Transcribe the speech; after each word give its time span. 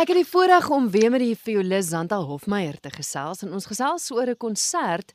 Ek 0.00 0.08
het 0.08 0.16
die 0.16 0.30
voorreg 0.32 0.64
om 0.72 0.86
weer 0.88 1.10
met 1.12 1.20
die 1.20 1.34
violis 1.36 1.90
Zanta 1.90 2.16
Hofmeyer 2.24 2.78
te 2.80 2.88
gesels 2.94 3.42
en 3.44 3.50
ons 3.52 3.66
gesels 3.68 4.06
oor 4.16 4.30
'n 4.32 4.36
konsert 4.40 5.12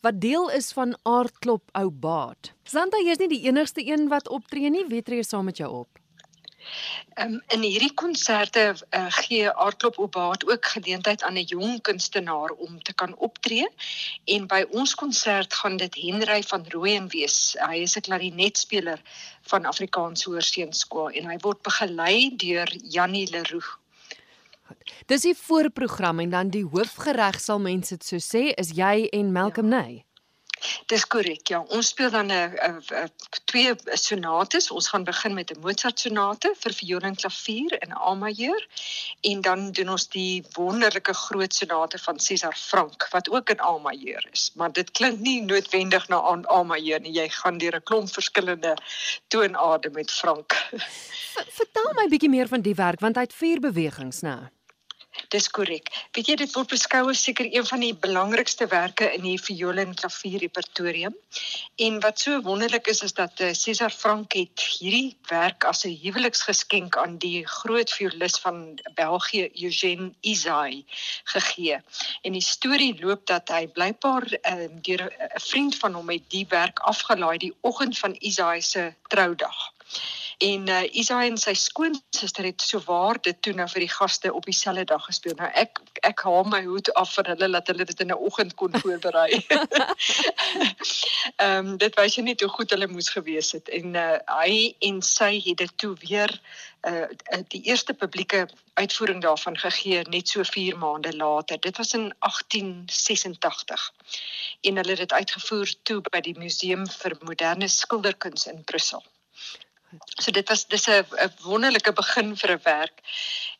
wat 0.00 0.20
deel 0.20 0.48
is 0.58 0.72
van 0.72 0.96
Aardklop 1.02 1.68
Ou 1.76 1.90
Baard. 1.90 2.54
Zanta, 2.64 2.96
jy's 3.04 3.18
nie 3.18 3.28
die 3.28 3.44
enigste 3.48 3.84
een 3.84 4.08
wat 4.08 4.28
optree 4.28 4.70
nie, 4.70 4.86
wie 4.88 5.02
tree 5.02 5.22
saam 5.22 5.44
met 5.44 5.56
jou 5.56 5.68
op? 5.68 5.98
Um, 7.20 7.42
in 7.48 7.60
hierdie 7.60 7.92
konserte 7.94 8.64
uh, 8.72 9.06
gee 9.10 9.52
Aardklop 9.52 9.98
Obaat 9.98 10.48
ook 10.48 10.64
geleentheid 10.64 11.22
aan 11.22 11.36
'n 11.36 11.44
jong 11.44 11.82
kunstenaar 11.82 12.50
om 12.56 12.82
te 12.82 12.94
kan 12.94 13.14
optree 13.16 13.68
en 14.24 14.46
by 14.46 14.64
ons 14.70 14.94
konsert 14.94 15.52
gaan 15.54 15.76
dit 15.76 15.94
Henry 15.94 16.42
van 16.42 16.64
Rooyen 16.68 17.08
wees. 17.08 17.54
Hy 17.60 17.82
is 17.84 17.96
'n 17.96 18.08
klarinetspeler 18.08 19.00
van 19.42 19.64
Afrikaans 19.64 20.24
Hoërseunskool 20.24 21.10
en 21.10 21.26
hy 21.26 21.36
word 21.36 21.62
begelei 21.62 22.36
deur 22.36 22.68
Jannie 22.80 23.28
Leroux. 23.30 23.81
Dis 25.06 25.22
die 25.22 25.34
voorprogram 25.34 26.20
en 26.20 26.30
dan 26.30 26.48
die 26.48 26.64
hoofgereg 26.64 27.40
sal 27.40 27.58
mense 27.58 27.96
dit 27.96 28.04
so 28.04 28.16
sê 28.16 28.52
is 28.56 28.72
jy 28.76 29.08
en 29.12 29.32
Malcolm 29.32 29.70
ja. 29.72 29.82
Ney. 29.82 30.04
Dis 30.90 31.04
korrek. 31.10 31.48
Ja, 31.50 31.60
ons 31.74 31.88
speel 31.90 32.10
dan 32.10 32.30
'n 32.30 33.10
twee 33.50 33.74
sonates. 33.98 34.70
Ons 34.70 34.88
gaan 34.88 35.04
begin 35.04 35.34
met 35.34 35.50
'n 35.50 35.60
Mozart 35.60 35.98
sonate 36.00 36.54
vir 36.60 36.72
viool 36.72 37.00
en 37.00 37.16
klavier 37.16 37.72
in 37.82 37.92
A 37.92 38.14
majeur 38.14 38.62
en 39.20 39.40
dan 39.40 39.72
doen 39.72 39.88
ons 39.88 40.08
die 40.08 40.44
wonderlike 40.54 41.14
groot 41.14 41.54
sonate 41.54 41.98
van 41.98 42.20
Cesar 42.20 42.56
Frank 42.56 43.08
wat 43.10 43.30
ook 43.30 43.50
in 43.50 43.60
A 43.60 43.78
majeur 43.78 44.28
is. 44.32 44.50
Maar 44.54 44.72
dit 44.72 44.90
klink 44.90 45.18
nie 45.18 45.42
noodwendig 45.42 46.08
na 46.08 46.18
A 46.50 46.62
majeur 46.62 47.00
nie. 47.00 47.12
Jy 47.12 47.28
gaan 47.28 47.58
deur 47.58 47.76
'n 47.76 47.82
klomp 47.82 48.08
verskillende 48.08 48.76
toonade 49.28 49.90
met 49.90 50.10
Frank. 50.10 50.52
Vertel 51.60 51.92
my 51.94 52.08
bietjie 52.08 52.30
meer 52.30 52.48
van 52.48 52.60
die 52.60 52.74
werk 52.74 53.00
want 53.00 53.16
hy 53.16 53.22
het 53.22 53.34
vier 53.34 53.60
bewegings, 53.60 54.20
né? 54.20 54.28
Nou. 54.28 54.61
Dis 55.32 55.46
korrek. 55.48 55.88
Weet 56.12 56.28
jy 56.28 56.34
dit 56.42 56.50
word 56.52 56.68
beskou 56.74 57.06
as 57.08 57.22
seker 57.24 57.46
een 57.48 57.64
van 57.64 57.80
die 57.80 57.94
belangrikste 57.96 58.66
werke 58.68 59.06
in 59.16 59.22
die 59.24 59.38
viool 59.40 59.80
en 59.80 59.94
klavier 59.96 60.42
repertorium. 60.42 61.14
En 61.86 61.96
wat 62.04 62.20
so 62.20 62.42
wonderlik 62.44 62.90
is 62.92 63.00
is 63.06 63.16
dat 63.16 63.40
uh, 63.40 63.48
Cesar 63.56 63.94
Frank 63.96 64.36
het 64.36 64.60
hierdie 64.74 65.16
werk 65.30 65.64
as 65.64 65.86
'n 65.88 65.96
huweliksgeskenk 66.02 67.00
aan 67.00 67.16
die 67.24 67.46
groot 67.48 67.90
violis 67.96 68.36
van 68.44 68.76
België 69.00 69.48
Eugène 69.64 70.12
Isai 70.20 70.84
gegee. 71.24 71.80
En 72.22 72.36
die 72.36 72.44
storie 72.44 72.92
loop 73.00 73.26
dat 73.26 73.48
hy 73.48 73.66
blykbaar 73.72 74.28
uh, 74.36 74.68
deur 74.84 75.08
'n 75.08 75.40
vriend 75.48 75.80
van 75.80 75.94
hom 75.94 76.10
het 76.12 76.28
die 76.28 76.46
werk 76.48 76.84
afgelaai 76.92 77.38
die 77.38 77.54
oggend 77.60 77.98
van 77.98 78.16
Isai 78.20 78.60
se 78.60 78.92
troudag 79.08 79.72
en 80.38 80.68
uh, 80.68 80.82
Isa 80.92 81.24
en 81.24 81.36
sy 81.38 81.54
skoonsister 81.54 82.44
het 82.44 82.62
so 82.62 82.80
waar 82.86 83.20
dit 83.20 83.42
toe 83.42 83.52
nou 83.52 83.68
vir 83.68 83.86
die 83.86 83.92
gaste 83.92 84.32
op 84.32 84.44
dieselfde 84.48 84.84
dag 84.84 85.04
gespeel. 85.04 85.36
Nou 85.38 85.50
ek 85.54 85.80
ek 86.02 86.24
haal 86.26 86.44
my 86.50 86.62
hoed 86.64 86.90
af 86.98 87.14
vir 87.14 87.32
hulle 87.34 87.50
dat 87.52 87.66
hulle 87.70 87.84
dit 87.84 88.00
in 88.00 88.10
'n 88.10 88.18
oggend 88.18 88.54
kon 88.54 88.72
voorberei. 88.80 89.30
Ehm 91.36 91.66
um, 91.66 91.76
dit 91.76 91.94
wys 91.96 92.16
net 92.16 92.40
hoe 92.40 92.50
goed 92.50 92.70
hulle 92.70 92.88
moes 92.88 93.08
gewees 93.08 93.52
het 93.52 93.68
en 93.68 93.94
uh, 93.94 94.18
hy 94.40 94.74
en 94.80 95.02
sy 95.02 95.40
het 95.44 95.58
dit 95.58 95.72
toe 95.76 95.94
weer 96.00 96.30
uh, 96.82 97.06
die 97.48 97.62
eerste 97.62 97.94
publieke 97.94 98.48
uitvoering 98.74 99.22
daarvan 99.22 99.58
gegee 99.58 100.02
net 100.08 100.28
so 100.28 100.42
4 100.42 100.78
maande 100.78 101.16
later. 101.16 101.60
Dit 101.60 101.76
was 101.76 101.92
in 101.92 102.14
1886. 102.18 103.92
En 104.60 104.76
hulle 104.76 104.90
het 104.90 104.98
dit 104.98 105.12
uitgevoer 105.12 105.74
toe 105.82 106.00
by 106.10 106.20
die 106.20 106.38
Museum 106.38 106.86
vir 106.86 107.16
Moderne 107.20 107.68
Skilderkuns 107.68 108.46
in 108.46 108.64
Brussel. 108.64 109.04
So 110.00 110.30
dit 110.30 110.48
was 110.48 110.66
dis 110.66 110.88
'n 110.88 111.04
wonderlike 111.42 111.92
begin 111.92 112.36
vir 112.36 112.50
'n 112.52 112.60
werk. 112.62 112.96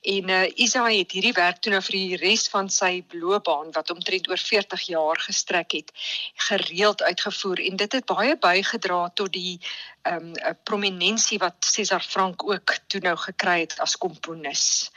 En 0.03 0.29
uh 0.29 0.47
Isa 0.55 0.85
het 0.89 1.13
hierdie 1.13 1.33
werk 1.33 1.59
toe 1.61 1.73
nou 1.73 1.83
vir 1.83 1.97
die 1.99 2.17
res 2.17 2.49
van 2.49 2.71
sy 2.71 3.05
loopbaan 3.11 3.73
wat 3.73 3.91
omtrent 3.91 4.29
oor 4.29 4.39
40 4.39 4.81
jaar 4.87 5.21
gestrek 5.21 5.73
het, 5.73 5.93
gereeld 6.35 7.03
uitgevoer 7.03 7.59
en 7.67 7.77
dit 7.77 7.93
het 7.93 8.05
baie 8.05 8.37
bygedra 8.37 9.11
tot 9.15 9.33
die 9.33 9.61
ehm 10.03 10.35
um, 10.35 10.57
prominensie 10.65 11.39
wat 11.39 11.55
Cesar 11.61 12.03
Frank 12.03 12.43
ook 12.43 12.77
toe 12.87 13.01
nou 13.01 13.17
gekry 13.17 13.61
het 13.61 13.79
as 13.79 13.97
komponis 13.97 14.91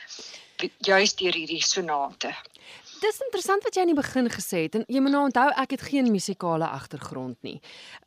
juist 0.78 1.20
deur 1.20 1.34
hierdie 1.36 1.64
sonate. 1.64 2.32
Dis 3.02 3.22
interessant 3.26 3.64
wat 3.64 3.76
jy 3.76 3.82
aan 3.82 3.92
die 3.92 3.98
begin 3.98 4.30
gesê 4.32 4.66
het 4.66 4.76
en 4.80 4.86
jy 4.88 5.02
moet 5.04 5.12
nou 5.12 5.24
onthou 5.28 5.48
ek 5.62 5.76
het 5.76 5.82
geen 5.90 6.12
musikale 6.12 6.68
agtergrond 6.68 7.38
nie. 7.42 7.60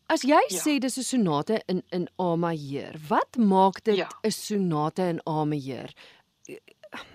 As 0.09 0.25
jy 0.25 0.39
ja. 0.39 0.61
sê 0.63 0.79
dis 0.79 0.99
'n 0.99 1.03
sonate 1.03 1.63
in 1.67 1.83
in 1.91 2.09
A 2.21 2.37
majeur, 2.37 2.95
wat 3.09 3.37
maak 3.37 3.85
dit 3.85 3.95
'n 3.95 3.99
ja. 3.99 4.09
sonate 4.29 5.03
in 5.03 5.21
A 5.29 5.45
majeur? 5.45 5.93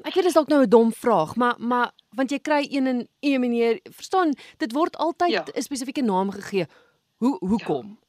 Ek 0.03 0.13
weet 0.13 0.23
dis 0.23 0.33
dalk 0.33 0.49
nou 0.49 0.61
'n 0.61 0.69
dom 0.69 0.93
vraag, 0.93 1.35
maar 1.35 1.55
maar 1.57 1.91
want 2.15 2.29
jy 2.31 2.39
kry 2.39 2.67
een 2.69 2.87
in 2.87 3.07
E 3.21 3.37
mineur, 3.37 3.79
verstaan, 3.89 4.33
dit 4.57 4.71
word 4.71 4.97
altyd 4.97 5.29
'n 5.29 5.53
ja. 5.55 5.61
spesifieke 5.61 6.01
naam 6.01 6.31
gegee. 6.31 6.67
Hoe 7.17 7.37
hoekom? 7.39 7.87
Ja. 7.89 8.03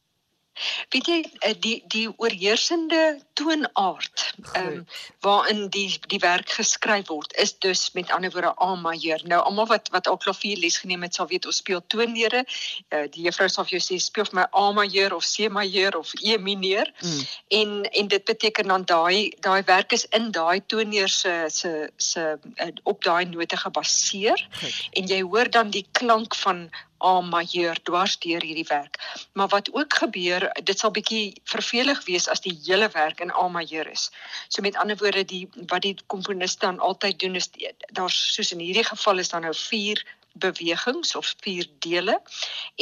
Weet 0.89 1.07
jy 1.07 1.19
eh, 1.39 1.55
die 1.59 1.83
die 1.87 2.07
oorheersende 2.17 3.19
toonaard 3.33 4.33
ehm 4.53 4.67
um, 4.67 4.85
waarin 5.19 5.67
die 5.69 5.99
die 6.07 6.19
werk 6.19 6.49
geskryf 6.49 7.07
word 7.07 7.33
is 7.41 7.57
dus 7.59 7.91
met 7.93 8.11
ander 8.11 8.31
woorde 8.31 8.53
A 8.61 8.75
majeur. 8.75 9.21
Nou 9.23 9.41
almal 9.43 9.67
wat 9.71 9.89
wat 9.91 10.07
al 10.07 10.17
klavier 10.17 10.57
les 10.57 10.77
geneem 10.77 11.03
het 11.03 11.15
sal 11.15 11.27
weet 11.27 11.45
ons 11.45 11.61
speel 11.63 11.81
toonlede. 11.87 12.45
Uh, 12.89 13.05
die 13.11 13.25
juffrou 13.27 13.49
sal 13.49 13.67
vir 13.67 13.77
jou 13.77 13.83
sê 13.87 13.99
speel 14.01 14.29
vir 14.29 14.39
my 14.41 14.47
A 14.51 14.71
majeur 14.77 15.15
of 15.15 15.25
C 15.25 15.49
majeur 15.49 15.97
of 15.97 16.13
E 16.21 16.37
mineur. 16.37 16.91
Mm. 17.01 17.21
En 17.59 17.69
en 17.91 18.07
dit 18.07 18.25
beteken 18.25 18.73
dan 18.73 18.85
daai 18.85 19.33
daai 19.39 19.63
werk 19.65 19.91
is 19.91 20.07
in 20.19 20.31
daai 20.31 20.61
toonleer 20.65 21.09
se 21.09 21.35
se 21.47 21.89
se 21.97 22.25
uh, 22.55 22.71
op 22.83 23.03
daai 23.03 23.25
note 23.25 23.57
gebaseer. 23.57 24.47
Goed. 24.59 24.89
En 24.91 25.07
jy 25.07 25.21
hoor 25.21 25.49
dan 25.49 25.69
die 25.69 25.87
klank 25.91 26.35
van 26.35 26.69
A 27.05 27.21
majeur 27.21 27.77
dwars 27.83 28.15
deur 28.23 28.41
hierdie 28.41 28.67
werk. 28.69 28.97
Maar 29.33 29.47
wat 29.47 29.73
ook 29.73 29.93
gebeur, 29.93 30.49
dit 30.75 30.83
sal 30.83 30.93
bietjie 30.95 31.31
vervelig 31.47 32.03
wees 32.09 32.27
as 32.31 32.43
die 32.43 32.53
hele 32.67 32.89
werk 32.93 33.23
in 33.23 33.31
A 33.31 33.47
majeur 33.47 33.87
is. 33.91 34.09
So 34.49 34.61
met 34.61 34.75
ander 34.75 34.99
woorde, 34.99 35.23
die 35.23 35.47
wat 35.71 35.87
die 35.87 35.95
komponis 36.11 36.59
dan 36.59 36.79
altyd 36.83 37.19
doen 37.23 37.39
is 37.39 37.49
daar's 37.95 38.19
soos 38.35 38.51
in 38.51 38.63
hierdie 38.63 38.87
geval 38.87 39.23
is 39.23 39.31
dan 39.31 39.47
nou 39.47 39.55
4 39.55 40.03
bewegings 40.35 41.15
of 41.15 41.31
vier 41.43 41.67
dele 41.79 42.19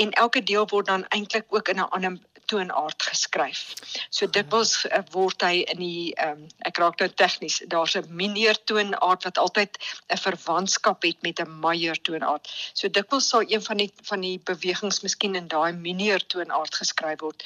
en 0.01 0.13
elke 0.17 0.41
deel 0.41 0.65
word 0.71 0.89
dan 0.89 1.05
eintlik 1.13 1.45
ook 1.53 1.69
in 1.69 1.77
'n 1.77 1.89
ander 1.93 2.17
toonaard 2.45 3.03
geskryf. 3.03 3.61
So 4.09 4.27
dikwels 4.27 4.85
uh, 4.85 5.01
word 5.11 5.41
hy 5.45 5.63
in 5.73 5.79
die 5.81 6.13
ehm 6.15 6.43
um, 6.43 6.47
ek 6.67 6.79
raak 6.81 6.99
nou 7.01 7.09
tegnies, 7.09 7.61
daar's 7.71 7.95
'n 7.95 8.09
mineur 8.09 8.57
toonaard 8.69 9.23
wat 9.27 9.37
altyd 9.37 9.77
'n 10.09 10.21
verwantskap 10.25 11.03
het 11.03 11.21
met 11.21 11.39
'n 11.39 11.59
majeur 11.65 11.99
toonaard. 12.01 12.47
So 12.73 12.87
dikwels 12.87 13.29
sal 13.29 13.43
een 13.47 13.63
van 13.63 13.77
die 13.77 13.91
van 14.03 14.21
die 14.21 14.39
bewegings 14.39 15.01
miskien 15.01 15.35
in 15.35 15.47
daai 15.47 15.73
mineur 15.73 16.25
toonaard 16.27 16.75
geskryf 16.75 17.19
word 17.19 17.43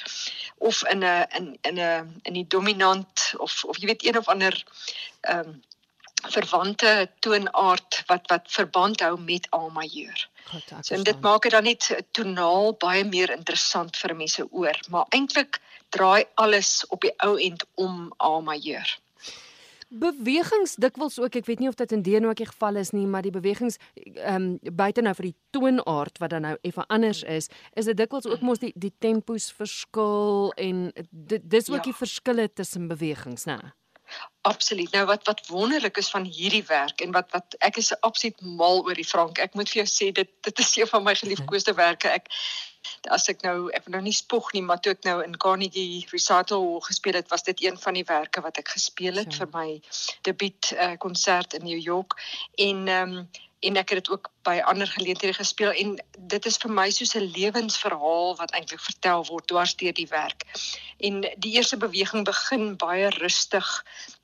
of 0.58 0.82
in 0.92 1.04
'n 1.04 1.26
in 1.38 1.58
in 1.62 1.78
'n 1.78 2.20
in 2.22 2.34
die 2.34 2.46
dominant 2.46 3.32
of 3.38 3.64
of 3.64 3.78
jy 3.78 3.86
weet 3.86 4.04
een 4.04 4.18
of 4.18 4.28
ander 4.28 4.64
ehm 5.20 5.38
um, 5.38 5.62
verwante 6.26 7.10
toonaard 7.18 8.02
wat 8.06 8.26
wat 8.26 8.50
verband 8.50 9.00
hou 9.00 9.18
met 9.20 9.46
A 9.54 9.68
majeur. 9.72 10.28
So, 10.80 10.94
en 10.94 11.02
dit 11.02 11.20
maak 11.20 11.42
dit 11.42 11.52
dan 11.52 11.62
net 11.62 11.90
tonaal 12.10 12.74
baie 12.78 13.04
meer 13.04 13.30
interessant 13.30 13.96
vir 13.96 14.16
mense 14.16 14.46
oor, 14.50 14.80
maar 14.88 15.06
eintlik 15.08 15.60
draai 15.88 16.24
alles 16.34 16.86
op 16.88 17.00
die 17.00 17.12
ou 17.24 17.36
end 17.40 17.64
om 17.74 18.08
A 18.22 18.40
majeur. 18.40 18.98
Bewegings 19.88 20.74
dikwels 20.76 21.16
ook, 21.16 21.38
ek 21.40 21.46
weet 21.48 21.62
nie 21.62 21.68
of 21.70 21.76
dit 21.80 21.92
in 21.96 22.02
D 22.04 22.18
nou 22.20 22.28
ook 22.28 22.42
die 22.42 22.50
geval 22.50 22.76
is 22.76 22.90
nie, 22.92 23.06
maar 23.08 23.24
die 23.24 23.32
bewegings 23.32 23.78
ehm 23.96 24.58
um, 24.60 24.74
buite 24.76 25.00
nou 25.00 25.14
vir 25.16 25.30
die 25.30 25.36
toonaard 25.56 26.20
wat 26.20 26.34
dan 26.34 26.44
nou 26.44 26.56
effe 26.60 26.84
anders 26.92 27.22
is, 27.22 27.48
is 27.72 27.88
dit 27.88 27.96
dikwels 27.96 28.28
ook 28.28 28.44
mos 28.44 28.60
die 28.60 28.72
die 28.76 28.92
tempos 28.98 29.48
verskil 29.52 30.52
en 30.56 30.90
dit 31.10 31.44
dis 31.44 31.70
ook 31.70 31.84
ja. 31.84 31.88
die 31.88 31.96
verskille 31.96 32.52
tussen 32.52 32.88
bewegings, 32.88 33.48
né? 33.48 33.56
Absoluut. 34.48 34.92
Nou 34.92 35.04
wat 35.06 35.26
wat 35.28 35.46
wonderlik 35.46 35.96
is 36.00 36.10
van 36.10 36.24
hierdie 36.24 36.64
werk 36.66 37.00
en 37.04 37.12
wat 37.16 37.30
wat 37.36 37.56
ek 37.58 37.76
is 37.82 37.92
absoluut 38.00 38.40
mal 38.40 38.82
oor 38.84 38.96
die 38.96 39.06
Frank. 39.06 39.38
Ek 39.38 39.54
moet 39.58 39.68
vir 39.68 39.82
jou 39.82 39.88
sê 39.90 40.08
dit 40.14 40.30
dit 40.48 40.62
is 40.64 40.76
een 40.76 40.88
van 40.88 41.04
my 41.04 41.14
geliefkoeste 41.18 41.74
werke. 41.76 42.08
Ek 42.08 42.30
as 43.12 43.28
ek 43.28 43.42
nou 43.44 43.68
ek 43.76 43.90
nou 43.92 44.00
nie 44.02 44.14
spog 44.16 44.52
nie, 44.56 44.62
maar 44.64 44.80
toe 44.80 44.94
ek 44.94 45.04
nou 45.04 45.18
in 45.24 45.36
Carnegie 45.36 46.06
Recital 46.12 46.80
gespeel 46.86 47.20
het, 47.20 47.28
was 47.34 47.44
dit 47.44 47.60
een 47.66 47.76
van 47.78 47.98
die 47.98 48.06
werke 48.08 48.40
wat 48.44 48.60
ek 48.62 48.72
gespeel 48.76 49.20
het 49.20 49.34
ja. 49.34 49.42
vir 49.42 49.52
my 49.52 49.68
debuut 50.28 50.72
uh, 50.72 50.94
konsert 51.02 51.58
in 51.58 51.68
New 51.68 51.82
York. 51.90 52.16
En 52.56 52.88
ehm 52.88 53.20
um, 53.20 53.28
en 53.58 53.76
ek 53.76 53.90
het 53.90 54.04
dit 54.04 54.10
ook 54.14 54.28
by 54.48 54.58
ander 54.64 54.88
geleenthede 54.88 55.36
gespeel 55.36 55.72
en 55.82 55.96
dit 56.32 56.46
is 56.50 56.56
vir 56.62 56.72
my 56.80 56.88
soos 56.90 57.14
'n 57.16 57.30
lewensverhaal 57.36 58.36
wat 58.40 58.54
eintlik 58.56 58.80
vertel 58.80 59.26
word 59.28 59.48
deur 59.82 59.96
die 60.00 60.08
werk. 60.10 60.46
En 60.98 61.20
die 61.20 61.52
eerste 61.56 61.76
beweging 61.76 62.24
begin 62.24 62.76
baie 62.76 63.10
rustig 63.20 63.68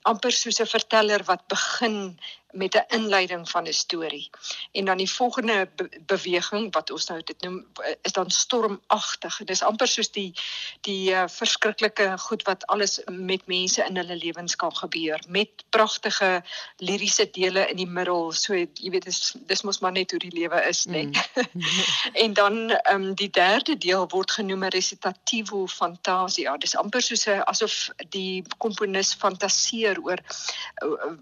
amper 0.01 0.31
soos 0.31 0.59
'n 0.61 0.73
verteller 0.77 1.23
wat 1.29 1.47
begin 1.47 2.17
met 2.55 2.75
'n 2.75 2.85
inleiding 2.87 3.49
van 3.49 3.67
'n 3.67 3.73
storie. 3.73 4.29
En 4.71 4.85
dan 4.85 4.97
die 4.97 5.11
volgende 5.11 5.69
be 5.75 5.89
beweging 6.05 6.73
wat 6.73 6.91
ons 6.91 7.05
nou 7.05 7.21
dit 7.23 7.41
noem 7.41 7.67
is 8.01 8.11
dan 8.11 8.31
stormagtig. 8.31 9.37
Dit 9.37 9.49
is 9.49 9.63
amper 9.63 9.87
soos 9.87 10.11
die 10.11 10.33
die 10.81 11.11
uh, 11.11 11.23
verskriklike 11.27 12.17
goed 12.17 12.43
wat 12.43 12.65
alles 12.65 13.01
met 13.05 13.47
mense 13.47 13.83
in 13.83 13.97
hulle 13.97 14.15
lewens 14.15 14.55
kan 14.55 14.75
gebeur 14.75 15.23
met 15.27 15.49
pragtige 15.69 16.43
liriese 16.77 17.29
dele 17.31 17.67
in 17.67 17.75
die 17.75 17.87
middel. 17.87 18.31
So 18.31 18.53
jy 18.53 18.89
weet 18.89 19.05
dis 19.05 19.35
dis 19.45 19.61
mos 19.61 19.79
maar 19.79 19.91
net 19.91 20.09
hoe 20.15 20.21
die 20.23 20.33
lewe 20.33 20.61
is, 20.69 20.85
né? 20.85 21.03
Nee. 21.03 21.23
Mm. 21.51 21.61
en 22.23 22.33
dan 22.33 22.57
ehm 22.69 23.03
um, 23.03 23.13
die 23.19 23.29
derde 23.29 23.77
deel 23.77 24.07
word 24.09 24.31
genoem 24.31 24.63
recitativo 24.73 25.65
fantasia. 25.67 26.55
Dis 26.57 26.75
amper 26.79 27.03
soos 27.03 27.25
'n 27.27 27.43
asof 27.51 27.89
die 28.15 28.43
komponis 28.57 29.13
fantasieer 29.13 29.99
oor 30.03 30.21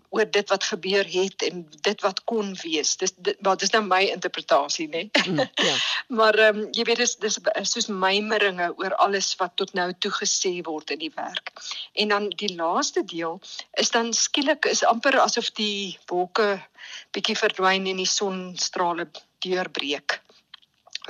oor 0.10 0.30
dit 0.30 0.50
wat 0.50 0.64
gebeur 0.64 1.06
het 1.06 1.46
en 1.50 1.66
dit 1.82 2.02
wat 2.02 2.24
kon 2.24 2.54
wees. 2.62 2.96
Dis 2.98 3.14
dit 3.18 3.38
wat 3.42 3.62
is 3.62 3.74
nou 3.74 3.84
my 3.88 4.04
interpretasie, 4.14 4.88
né? 4.88 5.10
Nee? 5.12 5.28
Mm, 5.28 5.40
ja. 5.40 5.76
maar 6.20 6.36
ehm 6.36 6.58
um, 6.58 6.68
jy 6.72 6.84
weet 6.84 7.02
dis 7.04 7.16
dis 7.16 7.40
soos 7.74 7.88
mymeringe 7.88 8.74
oor 8.78 8.96
alles 8.96 9.36
wat 9.42 9.56
tot 9.56 9.74
nou 9.74 9.90
toe 10.00 10.12
gesê 10.12 10.54
word 10.62 10.90
in 10.90 11.00
die 11.00 11.14
werk. 11.16 11.52
En 11.94 12.08
dan 12.08 12.30
die 12.30 12.56
laaste 12.56 13.04
deel 13.06 13.42
is 13.74 13.90
dan 13.90 14.14
skielik 14.14 14.66
is 14.66 14.84
amper 14.84 15.20
asof 15.20 15.52
die 15.58 15.98
wolke 16.06 16.62
bietjie 17.12 17.38
verdwyn 17.38 17.88
en 17.88 17.98
die 17.98 18.10
sonstrale 18.10 19.10
deurbreek. 19.40 20.22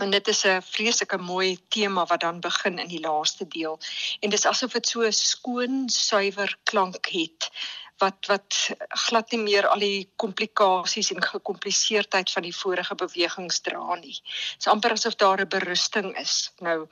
En 0.01 0.09
dit 0.09 0.27
is 0.27 0.45
'n 0.45 0.61
vreeslike 0.61 1.17
mooi 1.17 1.59
tema 1.69 2.05
wat 2.05 2.19
dan 2.19 2.39
begin 2.39 2.79
in 2.79 2.87
die 2.87 2.99
laaste 2.99 3.47
deel. 3.47 3.79
En 4.19 4.29
dis 4.29 4.45
asof 4.45 4.71
dit 4.71 4.87
so 4.87 5.11
skoon, 5.11 5.89
suiwer 5.89 6.57
klank 6.63 7.07
het 7.09 7.49
wat 8.03 8.29
wat 8.31 8.59
glad 9.07 9.31
nie 9.33 9.41
meer 9.41 9.67
al 9.71 9.83
die 9.83 10.07
komplikasies 10.21 11.11
en 11.15 11.23
gekompliseerdheid 11.23 12.31
van 12.35 12.45
die 12.45 12.55
vorige 12.55 12.95
bewegings 12.99 13.61
dra 13.65 13.97
nie. 13.99 14.15
Dit 14.15 14.65
is 14.65 14.71
amper 14.71 14.95
asof 14.95 15.15
daar 15.21 15.41
'n 15.41 15.49
berusting 15.55 16.11
is. 16.19 16.51
Nou 16.59 16.87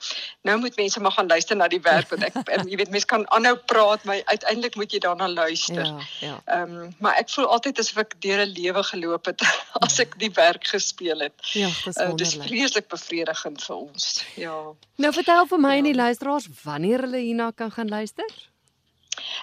nou 0.47 0.57
moet 0.59 0.75
mense 0.75 0.99
maar 0.99 1.15
gaan 1.17 1.27
luister 1.27 1.55
na 1.55 1.67
die 1.67 1.81
werk 1.81 2.09
wat 2.09 2.23
ek 2.23 2.35
jy 2.67 2.77
weet 2.77 2.91
mense 2.91 3.07
kan 3.07 3.25
aanhou 3.31 3.55
praat, 3.55 4.03
maar 4.03 4.21
uiteindelik 4.25 4.75
moet 4.75 4.91
jy 4.91 4.99
daarna 4.99 5.27
luister. 5.27 5.85
Ja, 5.85 5.99
ja. 6.19 6.35
Ehm 6.45 6.77
um, 6.77 6.95
maar 6.99 7.15
ek 7.15 7.29
voel 7.29 7.47
altyd 7.47 7.79
asof 7.79 7.97
ek 7.97 8.15
deur 8.21 8.45
'n 8.45 8.53
lewe 8.59 8.83
geloop 8.83 9.25
het 9.25 9.41
as 9.85 9.99
ek 9.99 10.19
die 10.19 10.31
werk 10.33 10.67
gespeel 10.67 11.19
het. 11.19 11.35
Ja, 11.53 11.67
dis 11.67 11.97
wonderlik. 11.97 12.11
Uh, 12.11 12.17
dis 12.17 12.35
vreeslik 12.35 12.87
bevredigend 12.87 13.63
vir 13.63 13.75
ons. 13.75 14.23
Ja. 14.35 14.57
Nou 14.95 15.13
vertel 15.13 15.47
vir 15.47 15.59
my 15.59 15.75
ja. 15.75 15.77
en 15.77 15.83
die 15.83 15.95
luisteraars 15.95 16.47
wanneer 16.63 17.01
hulle 17.07 17.17
hierna 17.17 17.51
kan 17.51 17.71
gaan 17.71 17.87
luister. 17.89 18.50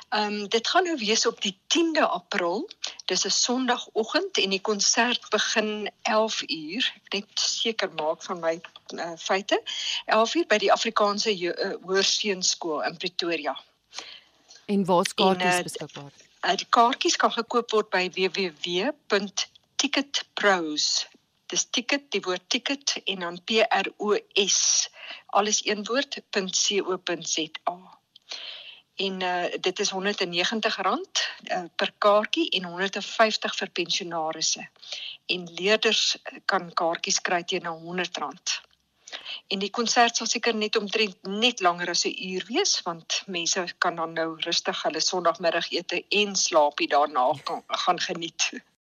Ehm 0.08 0.32
um, 0.32 0.48
dit 0.48 0.68
gaan 0.68 0.84
nou 0.84 0.96
wees 0.96 1.26
op 1.26 1.42
die 1.42 1.58
10de 1.74 2.08
April. 2.08 2.70
Dis 3.04 3.24
'n 3.24 3.30
Sondagoggend 3.30 4.38
en 4.38 4.50
die 4.50 4.60
konsert 4.60 5.30
begin 5.30 5.90
11 6.02 6.42
uur. 6.46 6.94
Ek 7.04 7.12
net 7.12 7.26
seker 7.34 7.90
maak 7.96 8.22
van 8.22 8.40
my 8.40 8.60
uh, 8.94 9.12
feite. 9.16 9.62
11 10.06 10.34
uur 10.34 10.46
by 10.46 10.58
die 10.58 10.72
Afrikaanse 10.72 11.40
uh, 11.40 11.74
Hoërseunskool 11.82 12.82
in 12.82 12.96
Pretoria. 12.96 13.60
En 14.66 14.84
waar's 14.84 15.14
kaartjies 15.14 15.54
uh, 15.54 15.62
beskikbaar? 15.62 16.12
Uh, 16.40 16.54
die 16.56 16.66
kaartjies 16.68 17.16
kan 17.16 17.32
gekoop 17.32 17.70
word 17.70 17.90
by 17.90 18.10
www.ticketpros. 18.14 21.06
Dis 21.46 21.66
ticket, 21.70 22.10
die 22.10 22.20
woord 22.20 22.42
ticket 22.46 23.00
en 23.04 23.18
dan 23.18 23.44
P 23.44 23.50
R 23.68 23.92
O 23.96 24.18
S 24.34 24.88
alles 25.26 25.66
een 25.66 25.84
woord.co.za 25.84 27.87
en 28.98 29.20
uh, 29.22 29.44
dit 29.60 29.80
is 29.80 29.92
R190 29.94 30.78
uh, 31.52 31.64
per 31.76 31.92
kaartjie 31.98 32.48
en 32.58 32.64
150 32.64 33.58
vir 33.60 33.70
pensionaarsse. 33.80 34.64
En 35.34 35.44
leerders 35.60 36.02
eh, 36.22 36.40
kan 36.50 36.70
kaartjies 36.80 37.20
kry 37.20 37.42
teen 37.44 37.68
R100. 37.70 38.56
En 39.48 39.62
die 39.62 39.70
konsert 39.72 40.18
sal 40.18 40.28
seker 40.28 40.56
net 40.56 40.76
omtrent 40.76 41.30
net 41.44 41.62
langer 41.64 41.92
as 41.94 42.04
'n 42.08 42.16
uur 42.32 42.44
wees 42.48 42.74
want 42.88 43.22
mense 43.26 43.64
kan 43.78 43.96
dan 43.96 44.12
nou 44.12 44.28
rustig 44.46 44.82
hulle 44.82 45.00
Sondagmiddagete 45.00 46.02
en 46.22 46.36
slaapie 46.36 46.88
daarna 46.88 47.32
gaan 47.84 48.00
geniet. 48.08 48.50